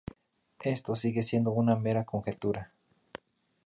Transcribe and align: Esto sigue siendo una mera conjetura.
Esto 0.63 0.95
sigue 0.95 1.21
siendo 1.21 1.51
una 1.51 1.75
mera 1.75 2.05
conjetura. 2.05 2.73